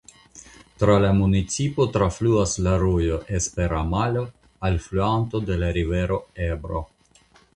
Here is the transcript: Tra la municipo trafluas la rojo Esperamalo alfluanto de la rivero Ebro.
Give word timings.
Tra 0.83 0.93
la 1.01 1.09
municipo 1.17 1.85
trafluas 1.97 2.53
la 2.67 2.73
rojo 2.85 3.19
Esperamalo 3.39 4.25
alfluanto 4.69 5.43
de 5.51 5.59
la 5.65 5.69
rivero 5.79 6.19
Ebro. 6.47 6.83